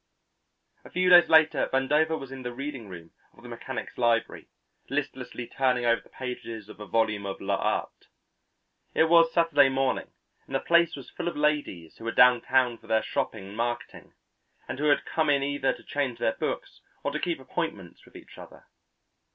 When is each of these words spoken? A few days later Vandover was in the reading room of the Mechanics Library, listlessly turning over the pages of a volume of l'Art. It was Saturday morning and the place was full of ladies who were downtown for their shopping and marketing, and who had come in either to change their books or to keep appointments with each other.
A 0.83 0.89
few 0.89 1.11
days 1.11 1.29
later 1.29 1.69
Vandover 1.71 2.17
was 2.19 2.31
in 2.31 2.41
the 2.41 2.51
reading 2.51 2.89
room 2.89 3.11
of 3.37 3.43
the 3.43 3.49
Mechanics 3.49 3.99
Library, 3.99 4.47
listlessly 4.89 5.45
turning 5.45 5.85
over 5.85 6.01
the 6.01 6.09
pages 6.09 6.69
of 6.69 6.79
a 6.79 6.87
volume 6.87 7.27
of 7.27 7.39
l'Art. 7.39 8.07
It 8.95 9.03
was 9.09 9.31
Saturday 9.31 9.69
morning 9.69 10.11
and 10.47 10.55
the 10.55 10.59
place 10.59 10.95
was 10.95 11.11
full 11.11 11.27
of 11.27 11.37
ladies 11.37 11.97
who 11.97 12.05
were 12.05 12.11
downtown 12.11 12.79
for 12.79 12.87
their 12.87 13.03
shopping 13.03 13.49
and 13.49 13.55
marketing, 13.55 14.15
and 14.67 14.79
who 14.79 14.85
had 14.85 15.05
come 15.05 15.29
in 15.29 15.43
either 15.43 15.71
to 15.71 15.83
change 15.83 16.17
their 16.17 16.33
books 16.33 16.81
or 17.03 17.11
to 17.11 17.19
keep 17.19 17.39
appointments 17.39 18.03
with 18.03 18.15
each 18.15 18.39
other. 18.39 18.65